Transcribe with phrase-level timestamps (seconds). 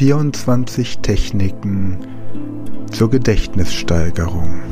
[0.00, 1.98] 24 Techniken
[2.90, 4.62] zur Gedächtnissteigerung.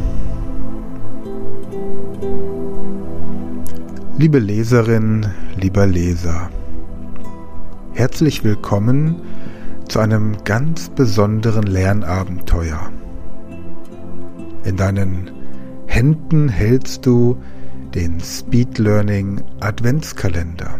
[4.16, 6.48] Liebe Leserin, lieber Leser,
[7.92, 9.16] herzlich willkommen
[9.86, 12.90] zu einem ganz besonderen Lernabenteuer.
[14.65, 15.30] In deinen
[15.88, 17.37] Händen hältst du
[17.95, 20.79] den Speed Learning Adventskalender.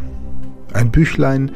[0.73, 1.51] Ein Büchlein,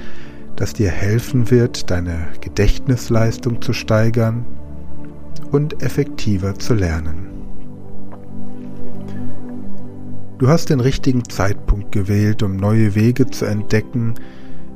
[0.63, 4.45] das dir helfen wird, deine Gedächtnisleistung zu steigern
[5.51, 7.27] und effektiver zu lernen.
[10.39, 14.15] Du hast den richtigen Zeitpunkt gewählt, um neue Wege zu entdecken,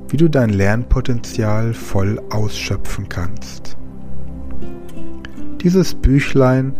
[0.08, 3.76] wie du dein Lernpotenzial voll ausschöpfen kannst.
[5.62, 6.74] Dieses Büchlein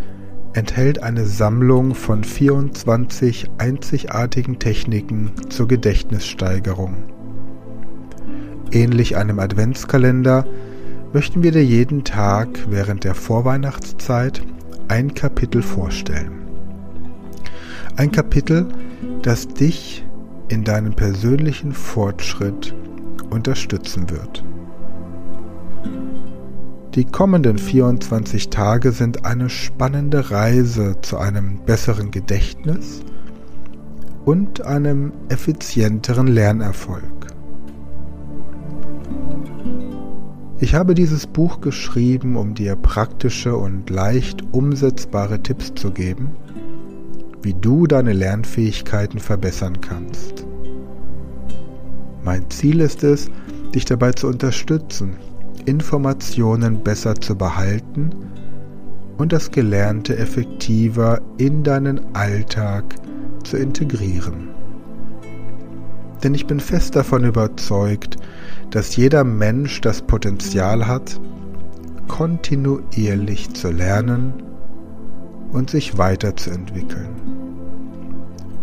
[0.53, 7.16] enthält eine Sammlung von 24 einzigartigen Techniken zur Gedächtnissteigerung.
[8.73, 10.45] Ähnlich einem Adventskalender
[11.13, 14.43] möchten wir dir jeden Tag während der Vorweihnachtszeit
[14.89, 16.33] ein Kapitel vorstellen.
[17.97, 18.67] Ein Kapitel,
[19.23, 20.05] das dich
[20.49, 22.75] in deinem persönlichen Fortschritt
[23.31, 24.45] unterstützen wird.
[26.95, 33.03] Die kommenden 24 Tage sind eine spannende Reise zu einem besseren Gedächtnis
[34.25, 37.03] und einem effizienteren Lernerfolg.
[40.59, 46.31] Ich habe dieses Buch geschrieben, um dir praktische und leicht umsetzbare Tipps zu geben,
[47.43, 50.47] wie du deine Lernfähigkeiten verbessern kannst.
[52.25, 53.29] Mein Ziel ist es,
[53.75, 55.17] dich dabei zu unterstützen,
[55.67, 58.11] Informationen besser zu behalten
[59.19, 62.95] und das Gelernte effektiver in deinen Alltag
[63.45, 64.56] zu integrieren.
[66.27, 68.17] Denn ich bin fest davon überzeugt,
[68.73, 71.21] dass jeder Mensch das Potenzial hat,
[72.09, 74.35] kontinuierlich zu lernen
[75.53, 77.11] und sich weiterzuentwickeln,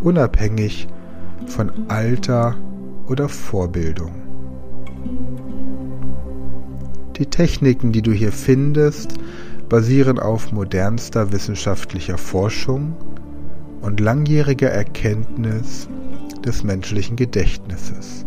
[0.01, 0.89] unabhängig
[1.45, 2.57] von Alter
[3.07, 4.11] oder Vorbildung.
[7.15, 9.13] Die Techniken, die du hier findest,
[9.69, 12.97] basieren auf modernster wissenschaftlicher Forschung
[13.79, 15.87] und langjähriger Erkenntnis
[16.45, 18.25] des menschlichen Gedächtnisses.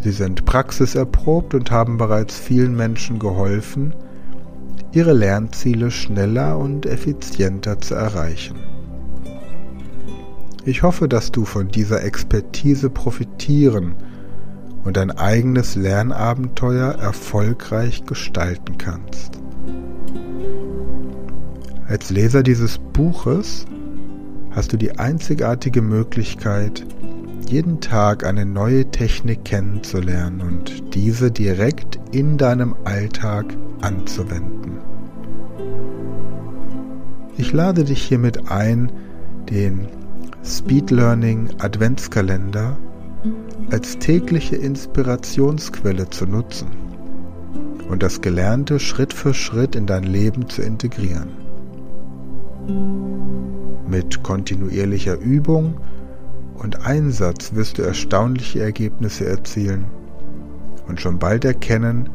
[0.00, 3.94] Sie sind praxiserprobt und haben bereits vielen Menschen geholfen,
[4.92, 8.56] ihre Lernziele schneller und effizienter zu erreichen.
[10.64, 13.94] Ich hoffe, dass du von dieser Expertise profitieren
[14.84, 19.40] und dein eigenes Lernabenteuer erfolgreich gestalten kannst.
[21.88, 23.66] Als Leser dieses Buches
[24.56, 26.86] hast du die einzigartige Möglichkeit,
[27.46, 34.78] jeden Tag eine neue Technik kennenzulernen und diese direkt in deinem Alltag anzuwenden.
[37.36, 38.90] Ich lade dich hiermit ein,
[39.50, 39.88] den
[40.42, 42.78] Speed Learning Adventskalender
[43.70, 46.68] als tägliche Inspirationsquelle zu nutzen
[47.90, 51.28] und das Gelernte Schritt für Schritt in dein Leben zu integrieren.
[53.88, 55.80] Mit kontinuierlicher Übung
[56.54, 59.84] und Einsatz wirst du erstaunliche Ergebnisse erzielen
[60.88, 62.08] und schon bald erkennen,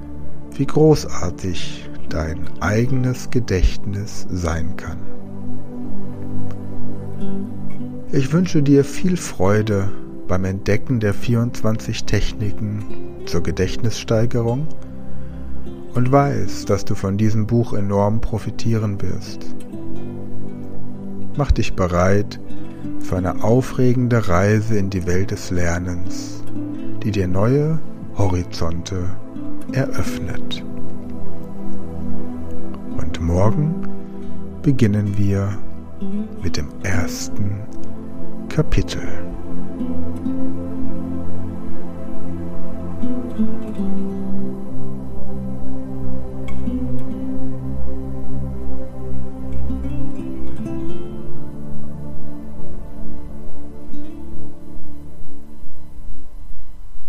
[0.55, 4.97] wie großartig dein eigenes Gedächtnis sein kann.
[8.11, 9.89] Ich wünsche dir viel Freude
[10.27, 12.83] beim Entdecken der 24 Techniken
[13.25, 14.67] zur Gedächtnissteigerung
[15.93, 19.45] und weiß, dass du von diesem Buch enorm profitieren wirst.
[21.37, 22.39] Mach dich bereit
[22.99, 26.43] für eine aufregende Reise in die Welt des Lernens,
[27.03, 27.79] die dir neue
[28.17, 29.09] Horizonte
[29.71, 30.63] eröffnet.
[32.97, 33.87] Und morgen
[34.61, 35.57] beginnen wir
[36.43, 37.61] mit dem ersten
[38.49, 39.01] Kapitel.